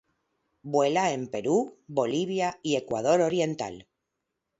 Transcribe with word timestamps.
Vuela 0.63 1.11
en 1.13 1.27
Perú, 1.27 1.77
Bolivia 1.87 2.59
y 2.63 2.75
Ecuador 2.75 3.21
oriental. 3.21 3.87